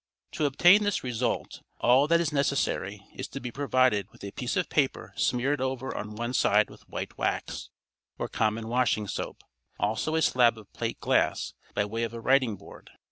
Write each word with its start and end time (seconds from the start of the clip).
To 0.31 0.45
obtain 0.47 0.81
this 0.81 1.03
result, 1.03 1.61
all 1.77 2.07
that 2.07 2.19
is 2.19 2.33
necessary 2.33 3.05
is 3.13 3.27
to 3.27 3.39
be 3.39 3.51
provided 3.51 4.09
with 4.11 4.23
a 4.23 4.31
piece 4.31 4.57
of 4.57 4.67
paper 4.67 5.13
smeared 5.15 5.61
over 5.61 5.95
on 5.95 6.15
one 6.15 6.33
side 6.33 6.71
with 6.71 6.89
white 6.89 7.19
wax, 7.19 7.69
or 8.17 8.27
common 8.27 8.67
washing 8.67 9.07
soap; 9.07 9.43
also 9.79 10.15
a 10.15 10.23
slab 10.23 10.57
of 10.57 10.73
plate 10.73 10.99
glass 11.01 11.53
by 11.75 11.85
way 11.85 12.01
of 12.01 12.13
writing 12.13 12.55
board. 12.55 12.89